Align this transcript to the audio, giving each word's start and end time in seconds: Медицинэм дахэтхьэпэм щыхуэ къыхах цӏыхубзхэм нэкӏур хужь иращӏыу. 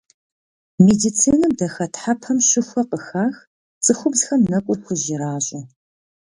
Медицинэм 0.85 1.51
дахэтхьэпэм 1.59 2.37
щыхуэ 2.47 2.81
къыхах 2.89 3.35
цӏыхубзхэм 3.83 4.41
нэкӏур 4.51 4.79
хужь 4.85 5.05
иращӏыу. 5.13 5.63